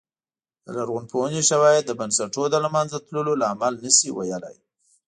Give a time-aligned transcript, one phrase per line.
[0.65, 4.57] د لرغونپوهنې شواهد د بنسټونو له منځه تلو لامل نه شي ویلای